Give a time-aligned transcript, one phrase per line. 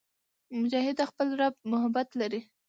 [0.61, 2.41] مجاهد د خپل رب محبت لري.